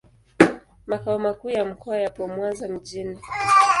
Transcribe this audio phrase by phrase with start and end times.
[0.87, 3.19] Makao makuu ya mkoa yapo Mwanza mjini.